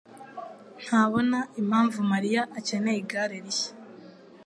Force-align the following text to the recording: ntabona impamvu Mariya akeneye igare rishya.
ntabona 0.83 1.39
impamvu 1.61 1.99
Mariya 2.11 2.41
akeneye 2.59 2.97
igare 3.03 3.37
rishya. 3.45 3.71